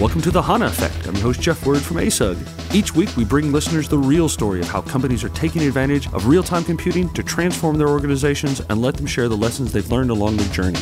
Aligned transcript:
Welcome 0.00 0.22
to 0.22 0.32
the 0.32 0.42
HANA 0.42 0.66
Effect. 0.66 1.06
I'm 1.06 1.14
your 1.14 1.22
host, 1.22 1.40
Jeff 1.40 1.64
Word 1.64 1.80
from 1.80 1.98
ASUG. 1.98 2.74
Each 2.74 2.92
week, 2.96 3.16
we 3.16 3.24
bring 3.24 3.52
listeners 3.52 3.88
the 3.88 3.96
real 3.96 4.28
story 4.28 4.58
of 4.58 4.66
how 4.66 4.82
companies 4.82 5.22
are 5.22 5.28
taking 5.28 5.62
advantage 5.62 6.12
of 6.12 6.26
real 6.26 6.42
time 6.42 6.64
computing 6.64 7.08
to 7.12 7.22
transform 7.22 7.78
their 7.78 7.86
organizations 7.86 8.60
and 8.68 8.82
let 8.82 8.96
them 8.96 9.06
share 9.06 9.28
the 9.28 9.36
lessons 9.36 9.72
they've 9.72 9.92
learned 9.92 10.10
along 10.10 10.36
the 10.36 10.44
journey. 10.46 10.80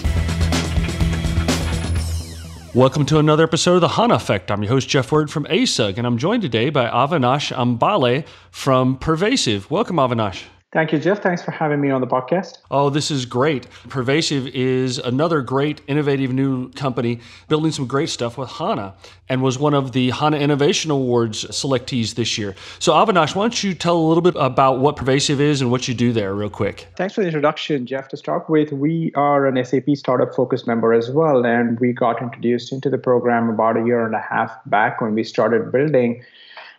Welcome 2.74 3.04
to 3.04 3.18
another 3.18 3.44
episode 3.44 3.74
of 3.74 3.80
the 3.82 3.88
HANA 3.88 4.14
Effect. 4.14 4.50
I'm 4.50 4.62
your 4.62 4.72
host, 4.72 4.88
Jeff 4.88 5.12
Word 5.12 5.30
from 5.30 5.44
ASUG, 5.44 5.98
and 5.98 6.06
I'm 6.06 6.16
joined 6.16 6.40
today 6.40 6.70
by 6.70 6.86
Avinash 6.86 7.54
Ambale 7.54 8.26
from 8.50 8.96
Pervazive. 8.96 9.68
Welcome, 9.68 9.96
Avinash. 9.96 10.44
Thank 10.72 10.90
you, 10.90 10.98
Jeff. 10.98 11.20
Thanks 11.20 11.42
for 11.42 11.50
having 11.50 11.82
me 11.82 11.90
on 11.90 12.00
the 12.00 12.06
podcast. 12.06 12.56
Oh, 12.70 12.88
this 12.88 13.10
is 13.10 13.26
great. 13.26 13.68
Pervazive 13.88 14.50
is 14.54 14.96
another 14.96 15.42
great, 15.42 15.82
innovative 15.86 16.32
new 16.32 16.70
company 16.70 17.20
building 17.48 17.72
some 17.72 17.86
great 17.86 18.08
stuff 18.08 18.38
with 18.38 18.48
HANA 18.48 18.94
and 19.28 19.42
was 19.42 19.58
one 19.58 19.74
of 19.74 19.92
the 19.92 20.08
HANA 20.08 20.38
Innovation 20.38 20.90
Awards 20.90 21.44
selectees 21.44 22.14
this 22.14 22.38
year. 22.38 22.54
So, 22.78 22.94
Avinash, 22.94 23.36
why 23.36 23.42
don't 23.42 23.62
you 23.62 23.74
tell 23.74 23.98
a 23.98 24.06
little 24.08 24.22
bit 24.22 24.34
about 24.38 24.78
what 24.78 24.96
Pervazive 24.96 25.40
is 25.40 25.60
and 25.60 25.70
what 25.70 25.88
you 25.88 25.92
do 25.92 26.10
there, 26.10 26.34
real 26.34 26.48
quick? 26.48 26.88
Thanks 26.96 27.12
for 27.12 27.20
the 27.20 27.26
introduction, 27.26 27.84
Jeff. 27.84 28.08
To 28.08 28.16
start 28.16 28.48
with, 28.48 28.72
we 28.72 29.12
are 29.14 29.46
an 29.46 29.62
SAP 29.62 29.90
Startup 29.94 30.34
focused 30.34 30.66
member 30.66 30.94
as 30.94 31.10
well, 31.10 31.44
and 31.44 31.78
we 31.80 31.92
got 31.92 32.22
introduced 32.22 32.72
into 32.72 32.88
the 32.88 32.96
program 32.96 33.50
about 33.50 33.76
a 33.76 33.84
year 33.84 34.06
and 34.06 34.14
a 34.14 34.20
half 34.20 34.50
back 34.64 35.02
when 35.02 35.14
we 35.14 35.22
started 35.22 35.70
building 35.70 36.24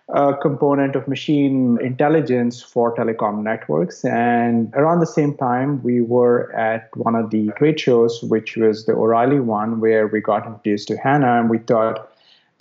a 0.10 0.36
component 0.36 0.96
of 0.96 1.08
machine 1.08 1.80
intelligence 1.82 2.62
for 2.62 2.96
telecom 2.96 3.42
networks. 3.42 4.04
And 4.04 4.74
around 4.76 5.00
the 5.00 5.06
same 5.06 5.36
time, 5.38 5.82
we 5.82 6.02
were 6.02 6.54
at 6.54 6.96
one 6.98 7.16
of 7.16 7.30
the 7.30 7.52
trade 7.58 7.80
shows, 7.80 8.22
which 8.24 8.58
was 8.58 8.86
the 8.86 8.94
O'Reilly 8.94 9.40
one, 9.40 9.80
where 9.80 10.08
we 10.08 10.20
got 10.20 10.46
introduced 10.46 10.90
to 10.90 10.98
HANA, 10.98 11.40
and 11.40 11.50
we 11.50 11.58
thought, 11.58 12.13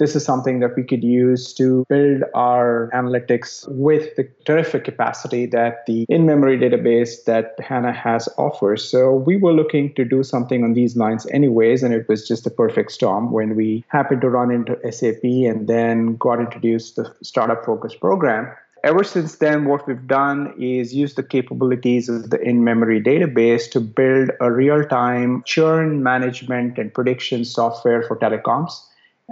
this 0.03 0.17
is 0.17 0.25
something 0.25 0.59
that 0.59 0.75
we 0.77 0.83
could 0.83 1.05
use 1.05 1.55
to 1.55 1.87
build 1.89 2.25
our 2.35 2.91
analytics 2.93 3.69
with 3.69 4.17
the 4.17 4.29
terrific 4.45 4.85
capacity 4.85 5.47
that 5.47 5.87
the 5.87 6.05
in-memory 6.09 6.59
database 6.59 7.25
that 7.25 7.55
HANA 7.61 7.93
has 7.93 8.29
offers. 8.37 8.83
So 8.83 9.13
we 9.13 9.37
were 9.37 9.53
looking 9.53 9.95
to 9.95 10.05
do 10.05 10.25
something 10.25 10.65
on 10.65 10.73
these 10.75 10.97
lines 10.97 11.25
anyways, 11.27 11.85
and 11.85 11.95
it 11.95 12.09
was 12.09 12.27
just 12.27 12.43
the 12.43 12.51
perfect 12.51 12.91
storm 12.91 13.31
when 13.31 13.55
we 13.55 13.85
happened 13.89 14.23
to 14.23 14.29
run 14.29 14.51
into 14.51 14.77
SAP 14.91 15.23
and 15.23 15.69
then 15.69 16.17
got 16.17 16.41
introduced 16.41 16.97
to 16.97 17.05
the 17.05 17.15
Startup 17.23 17.65
Focus 17.65 17.95
program 17.95 18.53
ever 18.85 19.05
since 19.05 19.37
then, 19.37 19.67
what 19.67 19.87
we've 19.87 20.09
done 20.09 20.53
is 20.61 20.93
use 20.93 21.15
the 21.15 21.23
capabilities 21.23 22.09
of 22.09 22.31
the 22.31 22.41
in 22.41 22.65
memory 22.65 23.01
database 23.01 23.71
to 23.71 23.79
build 23.81 24.31
a 24.41 24.51
real 24.51 24.83
time 24.85 25.45
churn 25.47 26.03
management 26.03 26.79
and 26.79 26.93
prediction 26.93 27.45
software 27.45 28.03
for 28.03 28.17
telecoms 28.17 28.81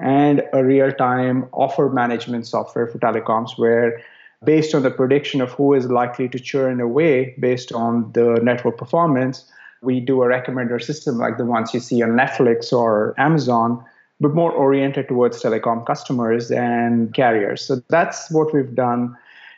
and 0.02 0.42
a 0.52 0.64
real 0.64 0.92
time 0.92 1.48
offer 1.52 1.88
management 1.88 2.46
software 2.46 2.86
for 2.86 2.98
telecoms 2.98 3.58
where 3.58 4.02
based 4.44 4.74
on 4.74 4.82
the 4.82 4.90
prediction 4.90 5.40
of 5.40 5.50
who 5.52 5.74
is 5.74 5.86
likely 5.86 6.28
to 6.28 6.38
churn 6.38 6.80
away 6.80 7.34
based 7.38 7.72
on 7.72 8.10
the 8.12 8.40
network 8.42 8.78
performance, 8.78 9.50
we 9.82 10.00
do 10.00 10.22
a 10.22 10.26
recommender 10.26 10.82
system 10.82 11.18
like 11.18 11.36
the 11.36 11.44
ones 11.44 11.74
you 11.74 11.80
see 11.80 12.02
on 12.02 12.10
Netflix 12.10 12.72
or 12.72 13.14
Amazon, 13.18 13.84
but 14.20 14.34
more 14.34 14.52
oriented 14.52 15.08
towards 15.08 15.42
telecom 15.42 15.84
customers 15.86 16.50
and 16.50 17.12
carriers. 17.14 17.64
So 17.64 17.82
that's 17.88 18.30
what 18.30 18.54
we've 18.54 18.74
done 18.74 19.16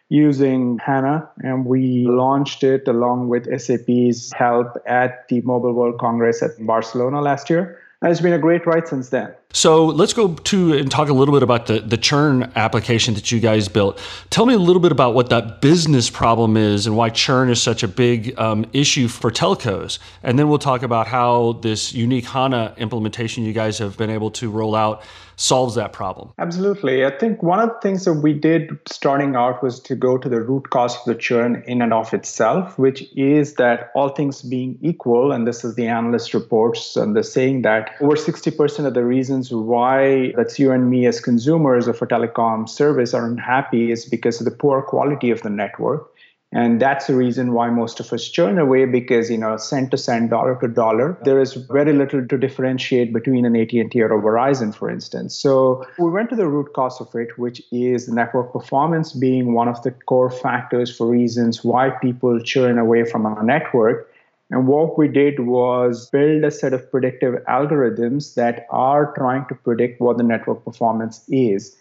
using 0.09 0.79
HANA, 0.79 1.27
and 1.43 1.65
we 1.65 2.05
launched 2.07 2.63
it 2.63 2.87
along 2.87 3.29
with 3.29 3.45
SAP's 3.59 4.31
help 4.35 4.77
at 4.85 5.27
the 5.29 5.41
Mobile 5.41 5.73
World 5.73 5.99
Congress 5.99 6.43
at 6.43 6.51
Barcelona 6.67 7.23
last 7.23 7.49
year. 7.49 7.79
And 8.03 8.11
it's 8.11 8.21
been 8.21 8.35
a 8.35 8.39
great 8.39 8.67
ride 8.67 8.87
since 8.87 9.09
then. 9.09 9.33
So 9.53 9.87
let's 9.87 10.13
go 10.13 10.35
to 10.35 10.73
and 10.73 10.91
talk 10.91 11.09
a 11.09 11.13
little 11.13 11.35
bit 11.35 11.43
about 11.43 11.67
the, 11.67 11.81
the 11.81 11.99
churn 11.99 12.51
application 12.57 13.15
that 13.15 13.31
you 13.31 13.39
guys 13.39 13.69
built. 13.69 14.01
Tell 14.31 14.47
me 14.47 14.55
a 14.55 14.59
little 14.59 14.81
bit 14.81 14.93
about 14.93 15.15
what 15.15 15.29
that 15.29 15.61
business 15.61 16.09
problem 16.09 16.57
is 16.57 16.87
and 16.87 16.97
why 16.97 17.11
churn 17.11 17.51
is 17.51 17.61
such 17.61 17.83
a 17.83 17.89
big 17.89 18.39
um, 18.39 18.65
issue 18.73 19.09
for 19.09 19.31
telcos. 19.31 19.99
And 20.23 20.39
then 20.39 20.49
we'll 20.49 20.59
talk 20.59 20.83
about 20.83 21.07
how 21.07 21.53
this 21.63 21.93
unique 21.93 22.25
HANA 22.25 22.75
implementation 22.79 23.45
you 23.45 23.53
guys 23.53 23.79
have 23.79 23.97
been 23.97 24.11
able 24.11 24.31
to 24.33 24.51
roll 24.51 24.75
out 24.75 25.03
solves 25.37 25.75
that 25.75 25.93
problem. 25.93 26.33
Absolutely. 26.39 27.05
I 27.05 27.11
think 27.11 27.43
one 27.43 27.59
of 27.59 27.69
the 27.69 27.79
things 27.83 28.05
that 28.05 28.15
we 28.15 28.33
did 28.33 28.79
starting 28.87 29.35
out 29.35 29.63
was 29.63 29.81
to 29.81 29.97
go 29.97 30.19
to 30.19 30.29
the 30.29 30.41
root 30.41 30.71
cause 30.71 30.97
of 30.97 31.05
the 31.05 31.15
churn 31.15 31.63
in 31.67 31.83
and 31.83 31.93
of 31.93 32.15
itself, 32.15 32.79
which 32.79 33.05
is 33.17 33.55
that 33.55 33.91
all 33.95 34.11
things 34.11 34.43
being 34.43 34.79
equal, 34.83 35.33
and 35.33 35.47
this 35.47 35.65
is 35.65 35.75
the 35.75 35.87
analyst 35.87 36.35
reports, 36.35 36.97
and 36.97 37.17
they're 37.17 37.23
saying 37.23 37.63
that 37.63 37.97
over 38.01 38.15
60% 38.15 38.87
of 38.87 38.95
the 38.95 39.05
reasons 39.05 39.42
why 39.51 40.33
that's 40.37 40.59
you 40.59 40.71
and 40.71 40.91
me 40.91 41.07
as 41.07 41.21
consumers 41.21 41.89
of 41.89 42.01
a 42.03 42.07
telecom 42.07 42.69
service 42.69 43.15
are 43.15 43.27
unhappy 43.27 43.91
is 43.91 44.05
because 44.05 44.41
of 44.41 44.45
the 44.45 44.51
poor 44.51 44.83
quality 44.83 45.31
of 45.31 45.41
the 45.43 45.51
network 45.51 46.13
and 46.53 46.81
that's 46.81 47.07
the 47.07 47.15
reason 47.15 47.55
why 47.55 47.71
most 47.71 47.99
of 47.99 48.13
us 48.13 48.29
churn 48.29 48.59
away 48.59 48.85
because, 48.85 49.31
you 49.31 49.39
know, 49.39 49.57
cent 49.57 49.91
to 49.93 49.97
cent, 49.97 50.29
dollar 50.29 50.59
to 50.61 50.69
dollar, 50.69 51.19
there 51.25 51.41
is 51.41 51.55
very 51.55 51.95
little 51.95 52.27
to 52.27 52.37
differentiate 52.37 53.11
between 53.11 53.47
an 53.47 53.57
AT&T 53.57 53.99
or 54.03 54.13
a 54.13 54.21
Verizon, 54.23 54.75
for 54.75 54.91
instance. 54.91 55.35
So 55.35 55.87
we 55.99 56.11
went 56.11 56.29
to 56.29 56.37
the 56.37 56.47
root 56.47 56.75
cause 56.75 57.01
of 57.01 57.15
it, 57.15 57.39
which 57.39 57.63
is 57.73 58.05
the 58.05 58.15
network 58.15 58.53
performance 58.53 59.13
being 59.15 59.55
one 59.55 59.69
of 59.69 59.83
the 59.83 59.93
core 59.93 60.31
factors 60.31 60.95
for 60.95 61.07
reasons 61.07 61.65
why 61.65 61.89
people 61.89 62.39
churn 62.41 62.79
away 62.79 63.05
from 63.05 63.25
our 63.25 63.43
network. 63.43 64.12
And 64.53 64.69
what 64.69 64.99
we 64.99 65.09
did 65.09 65.41
was 65.41 66.11
build 66.11 66.45
a 66.45 66.51
set 66.51 66.75
of 66.75 66.91
predictive 66.91 67.37
algorithms 67.49 68.35
that 68.35 68.67
are 68.69 69.15
trying 69.15 69.47
to 69.47 69.55
predict 69.55 69.99
what 69.99 70.19
the 70.19 70.23
network 70.23 70.63
performance 70.63 71.25
is. 71.31 71.75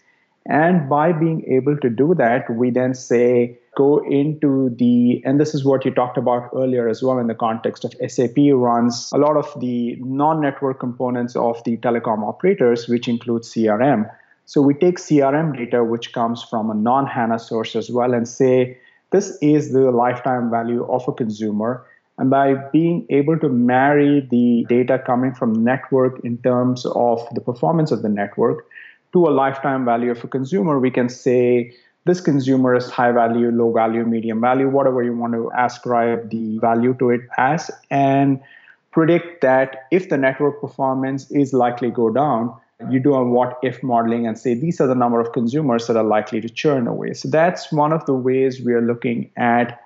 And 0.46 0.88
by 0.88 1.12
being 1.12 1.44
able 1.52 1.76
to 1.76 1.90
do 1.90 2.14
that, 2.14 2.48
we 2.50 2.70
then 2.70 2.94
say, 2.94 3.58
go 3.76 3.98
into 4.10 4.70
the, 4.70 5.22
and 5.22 5.38
this 5.38 5.54
is 5.54 5.66
what 5.66 5.84
you 5.84 5.90
talked 5.90 6.16
about 6.16 6.48
earlier 6.54 6.88
as 6.88 7.02
well 7.02 7.18
in 7.18 7.26
the 7.26 7.34
context 7.34 7.84
of 7.84 7.94
SAP 8.10 8.36
runs 8.54 9.10
a 9.12 9.18
lot 9.18 9.36
of 9.36 9.60
the 9.60 9.96
non 10.00 10.40
network 10.40 10.80
components 10.80 11.36
of 11.36 11.62
the 11.64 11.76
telecom 11.76 12.26
operators, 12.26 12.88
which 12.88 13.06
include 13.06 13.42
CRM. 13.42 14.10
So 14.46 14.62
we 14.62 14.72
take 14.72 14.96
CRM 14.96 15.54
data, 15.58 15.84
which 15.84 16.14
comes 16.14 16.42
from 16.42 16.70
a 16.70 16.74
non 16.74 17.06
HANA 17.06 17.38
source 17.38 17.76
as 17.76 17.90
well, 17.90 18.14
and 18.14 18.26
say, 18.26 18.78
this 19.10 19.36
is 19.42 19.72
the 19.72 19.90
lifetime 19.90 20.50
value 20.50 20.84
of 20.90 21.06
a 21.06 21.12
consumer. 21.12 21.84
And 22.18 22.30
by 22.30 22.54
being 22.54 23.06
able 23.10 23.38
to 23.38 23.48
marry 23.48 24.26
the 24.30 24.66
data 24.68 25.02
coming 25.04 25.34
from 25.34 25.64
network 25.64 26.20
in 26.24 26.38
terms 26.38 26.84
of 26.86 27.26
the 27.34 27.40
performance 27.40 27.90
of 27.90 28.02
the 28.02 28.08
network 28.08 28.66
to 29.12 29.26
a 29.26 29.30
lifetime 29.30 29.84
value 29.84 30.10
of 30.10 30.22
a 30.22 30.28
consumer, 30.28 30.78
we 30.78 30.90
can 30.90 31.08
say 31.08 31.74
this 32.04 32.20
consumer 32.20 32.74
is 32.74 32.90
high 32.90 33.12
value, 33.12 33.50
low 33.50 33.72
value, 33.72 34.04
medium 34.04 34.40
value, 34.40 34.68
whatever 34.68 35.02
you 35.02 35.16
want 35.16 35.34
to 35.34 35.50
ascribe 35.56 36.30
the 36.30 36.58
value 36.58 36.94
to 36.94 37.10
it 37.10 37.20
as, 37.38 37.70
and 37.90 38.40
predict 38.90 39.40
that 39.40 39.86
if 39.90 40.08
the 40.08 40.18
network 40.18 40.60
performance 40.60 41.30
is 41.30 41.52
likely 41.52 41.88
to 41.88 41.94
go 41.94 42.10
down, 42.10 42.54
you 42.90 42.98
do 42.98 43.14
a 43.14 43.24
what 43.24 43.58
if 43.62 43.82
modeling 43.82 44.26
and 44.26 44.36
say 44.36 44.54
these 44.54 44.80
are 44.80 44.86
the 44.86 44.94
number 44.94 45.20
of 45.20 45.32
consumers 45.32 45.86
that 45.86 45.96
are 45.96 46.04
likely 46.04 46.40
to 46.40 46.48
churn 46.48 46.86
away. 46.86 47.12
So 47.14 47.28
that's 47.28 47.70
one 47.72 47.92
of 47.92 48.04
the 48.06 48.14
ways 48.14 48.60
we 48.60 48.72
are 48.72 48.82
looking 48.82 49.30
at 49.36 49.81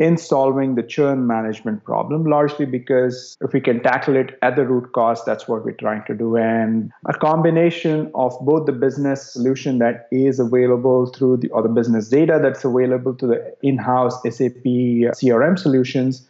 in 0.00 0.16
solving 0.16 0.76
the 0.76 0.82
churn 0.82 1.26
management 1.26 1.84
problem, 1.84 2.24
largely 2.24 2.64
because 2.64 3.36
if 3.42 3.52
we 3.52 3.60
can 3.60 3.82
tackle 3.82 4.16
it 4.16 4.38
at 4.40 4.56
the 4.56 4.66
root 4.66 4.90
cause, 4.92 5.22
that's 5.26 5.46
what 5.46 5.62
we're 5.62 5.72
trying 5.72 6.02
to 6.06 6.14
do. 6.14 6.38
And 6.38 6.90
a 7.04 7.12
combination 7.12 8.10
of 8.14 8.34
both 8.40 8.64
the 8.64 8.72
business 8.72 9.30
solution 9.30 9.78
that 9.80 10.08
is 10.10 10.40
available 10.40 11.04
through 11.04 11.36
the 11.36 11.50
or 11.50 11.62
the 11.62 11.68
business 11.68 12.08
data 12.08 12.38
that's 12.40 12.64
available 12.64 13.14
to 13.14 13.26
the 13.26 13.54
in-house 13.62 14.22
SAP 14.22 14.64
CRM 14.64 15.58
solutions 15.58 16.26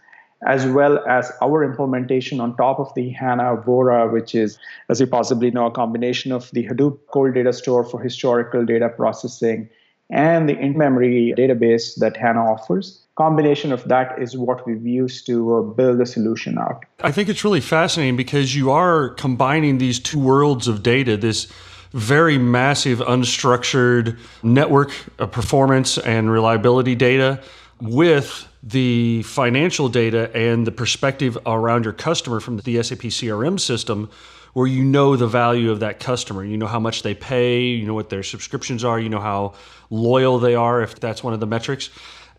as 0.46 0.66
well 0.66 0.98
as 1.06 1.30
our 1.42 1.62
implementation 1.62 2.40
on 2.40 2.56
top 2.56 2.80
of 2.80 2.92
the 2.94 3.10
HANA 3.10 3.58
Vora, 3.58 4.10
which 4.10 4.34
is, 4.34 4.58
as 4.88 4.98
you 4.98 5.06
possibly 5.06 5.50
know, 5.50 5.66
a 5.66 5.70
combination 5.70 6.32
of 6.32 6.50
the 6.52 6.66
Hadoop 6.66 6.98
cold 7.12 7.34
data 7.34 7.52
store 7.52 7.84
for 7.84 8.00
historical 8.00 8.64
data 8.64 8.88
processing 8.88 9.68
and 10.10 10.48
the 10.48 10.58
in-memory 10.58 11.34
database 11.36 11.96
that 11.96 12.16
HANA 12.16 12.40
offers 12.40 13.00
combination 13.20 13.70
of 13.70 13.84
that 13.84 14.18
is 14.18 14.34
what 14.34 14.66
we've 14.66 14.86
used 14.86 15.26
to 15.26 15.54
uh, 15.54 15.60
build 15.60 15.98
the 15.98 16.06
solution 16.06 16.56
out. 16.56 16.86
I 17.00 17.12
think 17.12 17.28
it's 17.28 17.44
really 17.44 17.60
fascinating 17.60 18.16
because 18.16 18.56
you 18.56 18.70
are 18.70 19.10
combining 19.10 19.76
these 19.76 19.98
two 20.00 20.18
worlds 20.18 20.66
of 20.68 20.82
data, 20.82 21.18
this 21.18 21.46
very 21.92 22.38
massive 22.38 23.00
unstructured 23.00 24.18
network 24.42 24.90
performance 25.32 25.98
and 25.98 26.30
reliability 26.30 26.94
data 26.94 27.42
with 27.80 28.48
the 28.62 29.22
financial 29.24 29.90
data 29.90 30.34
and 30.34 30.66
the 30.66 30.72
perspective 30.72 31.36
around 31.44 31.84
your 31.84 31.92
customer 31.92 32.40
from 32.40 32.56
the 32.58 32.82
SAP 32.82 33.00
CRM 33.00 33.60
system 33.60 34.08
where 34.52 34.66
you 34.66 34.84
know 34.84 35.16
the 35.16 35.26
value 35.26 35.70
of 35.70 35.80
that 35.80 36.00
customer. 36.00 36.44
You 36.44 36.56
know 36.56 36.66
how 36.66 36.80
much 36.80 37.02
they 37.02 37.14
pay, 37.14 37.62
you 37.62 37.86
know 37.86 37.94
what 37.94 38.10
their 38.10 38.22
subscriptions 38.22 38.84
are, 38.84 38.98
you 38.98 39.08
know 39.08 39.20
how 39.20 39.54
loyal 39.90 40.38
they 40.38 40.54
are 40.54 40.82
if 40.82 40.98
that's 41.00 41.22
one 41.22 41.34
of 41.34 41.40
the 41.40 41.46
metrics. 41.46 41.90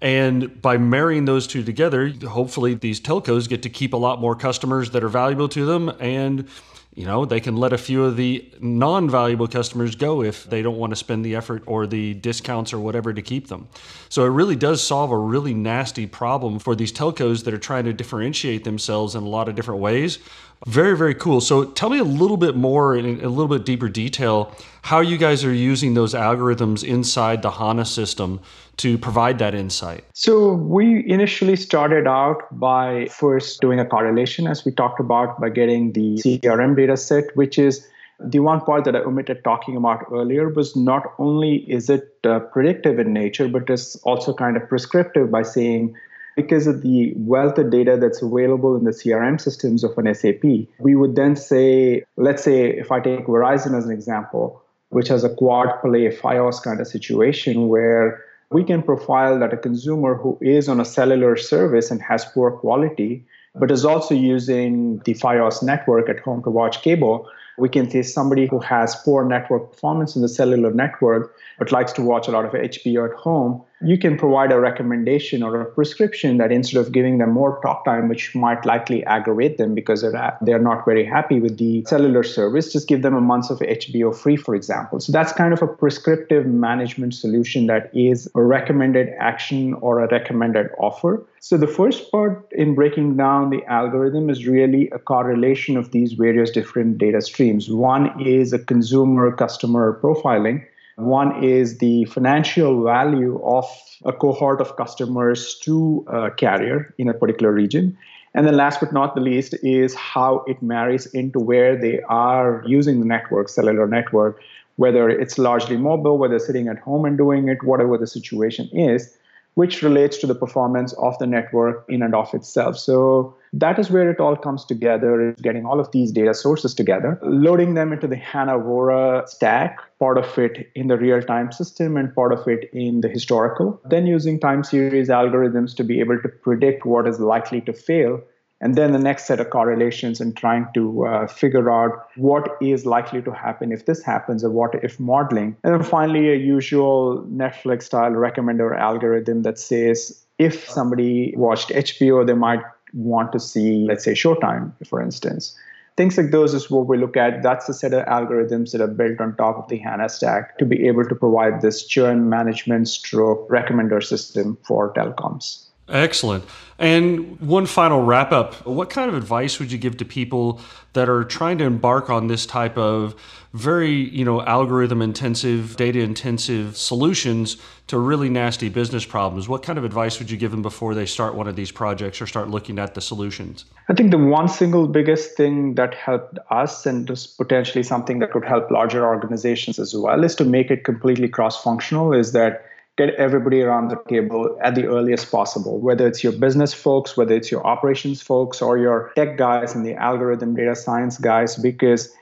And 0.02 0.60
by 0.62 0.78
marrying 0.78 1.26
those 1.26 1.46
two 1.46 1.64
together, 1.64 2.10
hopefully 2.28 2.74
these 2.74 3.00
telcos 3.00 3.48
get 3.48 3.62
to 3.64 3.70
keep 3.70 3.94
a 3.94 3.98
lot 3.98 4.20
more 4.20 4.36
customers 4.36 4.92
that 4.92 5.04
are 5.04 5.10
valuable 5.10 5.48
to 5.50 5.66
them 5.66 5.90
and 6.00 6.48
you 6.94 7.06
know, 7.06 7.24
they 7.24 7.40
can 7.40 7.56
let 7.56 7.72
a 7.72 7.78
few 7.78 8.04
of 8.04 8.18
the 8.18 8.52
non 8.60 9.10
valuable 9.10 9.48
customers 9.48 9.96
go 9.96 10.22
if 10.22 10.44
they 10.50 10.62
don't 10.62 10.78
want 10.78 10.92
to 10.92 10.98
spend 10.98 11.24
the 11.24 11.36
effort 11.36 11.64
or 11.66 11.88
the 11.88 12.16
discounts 12.16 12.74
or 12.74 12.80
whatever 12.80 13.14
to 13.14 13.22
keep 13.22 13.48
them. 13.48 13.70
So 14.10 14.26
it 14.26 14.30
really 14.30 14.58
does 14.58 14.84
solve 14.86 15.12
a 15.12 15.18
really 15.18 15.54
nasty 15.54 16.06
problem 16.06 16.60
for 16.60 16.76
these 16.76 16.92
telcos 16.92 17.46
that 17.46 17.54
are 17.54 17.58
trying 17.60 17.86
to 17.86 17.94
differentiate 17.94 18.66
themselves 18.66 19.16
in 19.16 19.24
a 19.24 19.28
lot 19.28 19.48
of 19.48 19.56
different 19.56 19.80
ways. 19.80 20.20
Very, 20.68 20.96
very 20.96 21.16
cool. 21.16 21.42
So 21.42 21.66
tell 21.66 21.90
me 21.90 21.98
a 21.98 22.04
little 22.04 22.38
bit 22.38 22.56
more 22.56 22.96
in 22.96 23.06
a 23.24 23.30
little 23.30 23.48
bit 23.48 23.66
deeper 23.66 23.90
detail 23.90 24.56
how 24.84 25.00
you 25.00 25.18
guys 25.18 25.44
are 25.44 25.54
using 25.54 25.96
those 25.96 26.14
algorithms 26.14 26.84
inside 26.84 27.42
the 27.42 27.52
HANA 27.52 27.86
system 27.86 28.42
to 28.78 28.98
provide 28.98 29.38
that 29.40 29.54
insight. 29.54 30.04
So 30.14 30.54
we 30.54 31.08
initially 31.08 31.56
started 31.56 32.08
out 32.08 32.42
by 32.60 33.08
first 33.08 33.62
doing 33.62 33.80
a 33.80 33.86
correlation, 33.86 34.48
as 34.48 34.66
we 34.66 34.72
talked 34.72 35.00
about, 35.00 35.40
by 35.40 35.50
getting 35.50 35.92
the 35.94 36.16
CRM 36.16 36.76
data 36.82 36.98
set, 36.98 37.36
which 37.36 37.58
is 37.58 37.88
the 38.24 38.40
one 38.40 38.62
part 38.62 38.86
that 38.86 38.96
I 38.96 39.00
omitted 39.00 39.44
talking 39.44 39.76
about 39.76 40.06
earlier 40.12 40.50
was 40.50 40.76
not 40.76 41.14
only 41.18 41.56
is 41.78 41.90
it 41.90 42.14
uh, 42.24 42.40
predictive 42.40 43.00
in 43.00 43.14
nature, 43.14 43.48
but 43.48 43.70
it's 43.70 43.96
also 43.98 44.34
kind 44.34 44.58
of 44.58 44.68
prescriptive 44.70 45.32
by 45.32 45.44
saying 45.44 45.96
because 46.36 46.68
of 46.68 46.82
the 46.82 47.14
wealth 47.18 47.58
of 47.58 47.72
data 47.72 47.98
that's 48.00 48.22
available 48.22 48.76
in 48.76 48.84
the 48.84 48.92
CRM 48.92 49.40
systems 49.40 49.84
of 49.84 49.98
an 49.98 50.14
SAP, 50.14 50.44
we 50.80 50.96
would 50.96 51.16
then 51.16 51.36
say, 51.36 52.04
let's 52.16 52.44
say 52.44 52.70
if 52.70 52.92
I 52.92 53.00
take 53.00 53.26
Verizon 53.26 53.78
as 53.78 53.86
an 53.86 53.92
example, 53.92 54.62
which 54.90 55.10
has 55.10 55.24
a 55.24 55.34
quad 55.34 55.82
play 55.82 56.10
FiOS 56.10 56.64
kind 56.64 56.80
of 56.80 56.88
situation 56.88 57.68
where 57.68 58.24
we 58.50 58.64
can 58.64 58.82
profile 58.84 59.40
that 59.40 59.54
a 59.54 59.58
consumer 59.58 60.16
who 60.16 60.38
is 60.42 60.70
on 60.70 60.80
a 60.80 60.86
cellular 60.86 61.36
service 61.38 61.92
and 61.92 62.02
has 62.02 62.26
poor 62.26 62.52
quality, 62.52 63.26
but 63.56 63.72
is 63.72 63.84
also 63.86 64.16
using 64.16 65.00
the 65.00 65.14
FiOS 65.14 65.62
network 65.62 66.10
at 66.10 66.20
home 66.20 66.44
to 66.44 66.50
watch 66.50 66.82
cable, 66.82 67.30
we 67.58 67.68
can 67.70 67.90
see 67.90 68.02
somebody 68.02 68.48
who 68.48 68.60
has 68.60 68.96
poor 69.04 69.26
network 69.26 69.72
performance 69.72 70.16
in 70.16 70.22
the 70.22 70.30
cellular 70.30 70.72
network 70.72 71.36
but 71.60 71.72
likes 71.72 71.92
to 71.94 72.02
watch 72.02 72.28
a 72.28 72.32
lot 72.32 72.46
of 72.46 72.54
HBO 72.54 73.10
at 73.10 73.16
home, 73.16 73.62
you 73.84 73.98
can 73.98 74.18
provide 74.18 74.52
a 74.52 74.60
recommendation 74.60 75.42
or 75.42 75.60
a 75.60 75.66
prescription 75.66 76.38
that 76.38 76.52
instead 76.52 76.80
of 76.80 76.92
giving 76.92 77.18
them 77.18 77.32
more 77.32 77.60
talk 77.62 77.84
time, 77.86 78.08
which 78.08 78.36
might 78.36 78.66
likely 78.66 79.04
aggravate 79.06 79.58
them 79.58 79.74
because 79.74 80.02
they're, 80.02 80.16
uh, 80.16 80.36
they're 80.42 80.60
not 80.60 80.86
very 80.86 81.06
happy 81.06 81.40
with 81.40 81.58
the 81.58 81.84
cellular 81.88 82.24
service, 82.24 82.72
just 82.72 82.88
give 82.88 83.02
them 83.02 83.16
a 83.16 83.22
month 83.22 83.50
of 83.50 83.60
HBO 83.60 84.16
free, 84.16 84.36
for 84.36 84.56
example. 84.56 85.00
So 85.00 85.12
that's 85.12 85.34
kind 85.34 85.54
of 85.54 85.62
a 85.62 85.68
prescriptive 85.68 86.46
management 86.46 87.14
solution 87.14 87.68
that 87.68 87.90
is 87.94 88.30
a 88.36 88.42
recommended 88.42 89.10
action 89.20 89.74
or 89.76 90.00
a 90.00 90.08
recommended 90.08 90.70
offer. 90.78 91.26
So 91.40 91.58
the 91.58 91.68
first 91.68 92.12
part 92.12 92.48
in 92.52 92.76
breaking 92.76 93.18
down 93.18 93.50
the 93.50 93.66
algorithm 93.66 94.30
is 94.30 94.46
really 94.46 94.90
a 94.92 95.00
correlation 95.00 95.76
of 95.76 95.92
these 95.92 96.14
various 96.14 96.52
different 96.52 97.00
data 97.00 97.22
streams. 97.22 97.70
One 97.70 98.14
is 98.22 98.54
a 98.54 98.60
consumer 98.60 99.36
customer 99.36 100.00
profiling 100.04 100.64
one 100.96 101.44
is 101.44 101.78
the 101.78 102.06
financial 102.06 102.84
value 102.84 103.42
of 103.44 103.66
a 104.06 104.14
cohort 104.14 104.62
of 104.62 104.76
customers 104.76 105.58
to 105.60 106.06
a 106.08 106.32
carrier 106.32 106.94
in 106.98 107.10
a 107.10 107.14
particular 107.14 107.52
region. 107.52 107.98
And 108.34 108.48
then 108.48 108.56
last 108.56 108.80
but 108.80 108.94
not 108.94 109.16
the 109.16 109.22
least 109.22 109.56
is 109.62 109.94
how 109.94 110.44
it 110.48 110.62
marries 110.62 111.06
into 111.08 111.40
where 111.40 111.76
they 111.76 112.02
are 112.04 112.64
using 112.66 113.00
the 113.00 113.06
network, 113.06 113.50
cellular 113.50 113.88
network, 113.88 114.42
whether 114.78 115.10
it's 115.10 115.38
largely 115.38 115.78
mobile, 115.78 116.18
whether 116.18 116.40
sitting 116.40 116.68
at 116.68 116.80
home 116.80 117.06
and 117.06 117.18
doing 117.18 117.50
it, 117.50 117.62
whatever 117.64 117.98
the 117.98 118.08
situation 118.08 118.70
is 118.72 119.18
which 119.56 119.82
relates 119.82 120.18
to 120.20 120.28
the 120.28 120.36
performance 120.36 120.94
of 120.94 121.18
the 121.20 121.28
network 121.28 121.86
in 121.90 122.02
and 122.02 122.16
of 122.16 122.34
itself. 122.34 122.78
So 122.78 123.36
that 123.54 123.78
is 123.80 123.90
where 123.90 124.10
it 124.10 124.20
all 124.20 124.36
comes 124.36 124.66
together, 124.66 125.32
is 125.32 125.42
getting 125.42 125.66
all 125.66 125.80
of 125.80 125.92
these 125.92 126.12
data 126.12 126.34
sources 126.34 126.74
together, 126.74 127.20
loading 127.22 127.74
them 127.74 127.92
into 127.92 128.08
the 128.08 128.16
HANA 128.16 128.60
Vora 128.60 129.28
stack, 129.28 129.80
part 130.00 130.18
of 130.18 130.38
it 130.38 130.72
in 130.76 130.88
the 130.88 130.98
real-time 130.98 131.52
system 131.52 131.98
and 131.98 132.14
part 132.16 132.32
of 132.32 132.48
it 132.48 132.70
in 132.74 133.02
the 133.02 133.10
historical, 133.10 133.82
then 133.86 134.08
using 134.08 134.40
time 134.40 134.64
series 134.64 135.10
algorithms 135.10 135.76
to 135.76 135.84
be 135.84 136.00
able 136.00 136.22
to 136.22 136.30
predict 136.30 136.86
what 136.86 137.08
is 137.08 137.20
likely 137.20 137.62
to 137.62 137.74
fail 137.74 138.22
and 138.62 138.76
then 138.76 138.92
the 138.94 139.00
next 139.00 139.26
set 139.26 139.40
of 139.40 139.50
correlations 139.50 140.22
and 140.22 140.38
trying 140.38 140.68
to 140.76 141.06
uh, 141.06 141.28
figure 141.28 141.72
out 141.72 142.08
what 142.16 142.58
is 142.62 142.86
likely 142.86 143.22
to 143.24 143.32
happen 143.32 143.72
if 143.72 143.88
this 143.88 144.04
happens 144.04 144.44
or 144.44 144.52
what 144.52 144.76
if 144.84 145.00
modeling. 145.00 145.58
And 145.64 145.74
then 145.74 145.84
finally 145.84 146.32
a 146.32 146.36
usual 146.36 147.26
netflix 147.30 147.84
style 147.84 148.12
recommender 148.12 148.78
algorithm 148.78 149.42
that 149.42 149.58
says 149.58 150.24
if 150.38 150.68
somebody 150.70 151.34
watched 151.36 151.70
hbo 151.70 152.26
they 152.26 152.34
might 152.34 152.62
want 152.94 153.32
to 153.34 153.40
see 153.40 153.86
let's 153.88 154.04
say 154.04 154.14
showtime 154.14 154.72
for 154.86 155.02
instance. 155.02 155.58
Things 155.98 156.18
like 156.18 156.32
those 156.32 156.54
is 156.54 156.72
what 156.72 156.88
we 156.88 156.98
look 156.98 157.18
at. 157.18 157.44
That's 157.44 157.68
the 157.68 157.74
set 157.74 157.94
of 157.94 158.06
algorithms 158.06 158.72
that 158.72 158.80
are 158.82 158.88
built 158.88 159.20
on 159.20 159.36
top 159.36 159.58
of 159.58 159.68
the 159.68 159.78
hana 159.78 160.08
stack 160.08 160.58
to 160.58 160.66
be 160.66 160.88
able 160.88 161.06
to 161.06 161.16
provide 161.16 161.62
this 161.62 161.86
churn 161.86 162.30
management 162.30 162.88
stroke 162.88 163.50
recommender 163.50 164.02
system 164.02 164.58
for 164.64 164.94
telecoms 164.94 165.68
Excellent. 165.92 166.46
And 166.80 167.40
one 167.40 167.68
final 167.68 168.02
wrap 168.04 168.32
up. 168.32 168.66
What 168.66 168.90
kind 168.90 169.08
of 169.08 169.16
advice 169.16 169.60
would 169.60 169.72
you 169.72 169.78
give 169.78 169.98
to 169.98 170.06
people 170.06 170.60
that 170.94 171.10
are 171.10 171.24
trying 171.24 171.60
to 171.60 171.66
embark 171.66 172.10
on 172.10 172.26
this 172.26 172.48
type 172.48 172.76
of 172.76 173.14
very, 173.54 173.92
you 173.92 174.26
know, 174.26 174.42
algorithm 174.42 175.02
intensive, 175.02 175.76
data 175.76 176.00
intensive 176.00 176.76
solutions 176.76 177.58
to 177.86 178.00
really 178.00 178.30
nasty 178.30 178.68
business 178.68 179.06
problems? 179.06 179.48
What 179.48 179.62
kind 179.62 179.78
of 179.78 179.84
advice 179.84 180.18
would 180.18 180.32
you 180.32 180.38
give 180.38 180.50
them 180.50 180.64
before 180.64 180.96
they 180.96 181.06
start 181.06 181.36
one 181.36 181.48
of 181.48 181.56
these 181.56 181.72
projects 181.72 182.20
or 182.20 182.26
start 182.26 182.50
looking 182.50 182.80
at 182.80 182.96
the 182.96 183.02
solutions? 183.02 183.66
I 183.88 183.94
think 183.94 184.10
the 184.10 184.18
one 184.18 184.48
single 184.48 184.88
biggest 184.88 185.38
thing 185.38 185.76
that 185.76 185.94
helped 185.94 186.40
us 186.50 186.88
and 186.88 187.08
is 187.12 187.28
potentially 187.28 187.84
something 187.84 188.18
that 188.20 188.32
could 188.32 188.46
help 188.46 188.72
larger 188.72 189.06
organizations 189.06 189.78
as 189.78 189.96
well 189.96 190.24
is 190.24 190.34
to 190.38 190.46
make 190.46 190.72
it 190.72 190.84
completely 190.84 191.28
cross 191.28 191.62
functional 191.62 192.12
is 192.12 192.32
that 192.32 192.66
get 192.98 193.16
everybody 193.16 193.62
around 193.62 193.90
the 193.90 193.98
table 194.10 194.58
at 194.64 194.76
the 194.76 194.86
earliest 194.86 195.32
possible, 195.32 195.80
whether 195.80 196.08
it's 196.08 196.24
your 196.24 196.34
business 196.34 196.74
folks, 196.74 197.16
whether 197.16 197.36
it's 197.36 197.52
your 197.52 197.66
operations 197.66 198.22
folks, 198.22 198.62
or 198.62 198.78
your 198.78 199.12
tech 199.16 199.38
guys 199.38 199.74
and 199.74 199.86
the 199.86 199.96
algorithm 199.96 200.56
data 200.56 200.76
science 200.76 201.18
guys, 201.18 201.56
because 201.56 202.14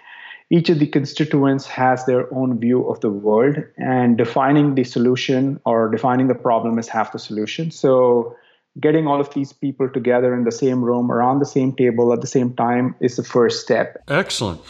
each 0.51 0.69
of 0.69 0.79
the 0.79 0.87
constituents 0.87 1.67
has 1.67 2.05
their 2.05 2.31
own 2.33 2.59
view 2.59 2.87
of 2.89 2.99
the 3.01 3.09
world, 3.09 3.57
and 3.77 4.17
defining 4.17 4.75
the 4.75 4.83
solution 4.83 5.59
or 5.65 5.89
defining 5.89 6.27
the 6.27 6.35
problem 6.35 6.79
is 6.79 6.87
half 6.87 7.11
the 7.11 7.19
solution. 7.19 7.71
So, 7.71 8.35
getting 8.79 9.07
all 9.07 9.19
of 9.19 9.33
these 9.33 9.51
people 9.51 9.89
together 9.89 10.33
in 10.33 10.43
the 10.43 10.51
same 10.51 10.83
room 10.83 11.11
around 11.11 11.39
the 11.39 11.45
same 11.45 11.73
table 11.73 12.13
at 12.13 12.21
the 12.21 12.27
same 12.27 12.53
time 12.55 12.95
is 12.99 13.15
the 13.15 13.23
first 13.23 13.61
step. 13.61 14.01
Excellent. 14.07 14.61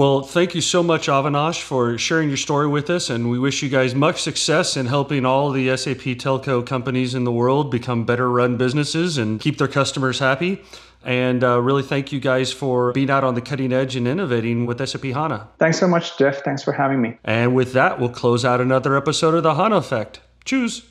Well, 0.00 0.22
thank 0.22 0.54
you 0.54 0.62
so 0.62 0.82
much, 0.82 1.08
Avinash, 1.08 1.60
for 1.60 1.98
sharing 1.98 2.28
your 2.28 2.38
story 2.38 2.66
with 2.66 2.88
us. 2.88 3.10
And 3.10 3.28
we 3.28 3.38
wish 3.38 3.62
you 3.62 3.68
guys 3.68 3.94
much 3.94 4.22
success 4.22 4.74
in 4.74 4.86
helping 4.86 5.26
all 5.26 5.50
the 5.50 5.76
SAP 5.76 6.16
telco 6.16 6.66
companies 6.66 7.14
in 7.14 7.24
the 7.24 7.30
world 7.30 7.70
become 7.70 8.06
better 8.06 8.30
run 8.30 8.56
businesses 8.56 9.18
and 9.18 9.38
keep 9.38 9.58
their 9.58 9.68
customers 9.68 10.18
happy. 10.18 10.62
And 11.04 11.44
uh, 11.44 11.60
really 11.60 11.82
thank 11.82 12.12
you 12.12 12.18
guys 12.18 12.50
for 12.50 12.92
being 12.92 13.10
out 13.10 13.24
on 13.24 13.34
the 13.34 13.42
cutting 13.42 13.74
edge 13.74 13.94
and 13.94 14.08
innovating 14.08 14.64
with 14.64 14.78
SAP 14.88 15.02
HANA. 15.02 15.48
Thanks 15.58 15.78
so 15.78 15.86
much, 15.86 16.16
Jeff. 16.16 16.42
Thanks 16.44 16.62
for 16.62 16.72
having 16.72 17.02
me. 17.02 17.18
And 17.22 17.54
with 17.54 17.74
that, 17.74 18.00
we'll 18.00 18.08
close 18.08 18.42
out 18.42 18.62
another 18.62 18.96
episode 18.96 19.34
of 19.34 19.42
the 19.42 19.52
HANA 19.52 19.76
Effect. 19.76 20.20
Choose. 20.46 20.82